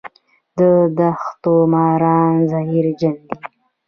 د 0.57 0.59
دښتو 0.97 1.53
ماران 1.73 2.33
زهرجن 2.51 3.15
دي 3.27 3.33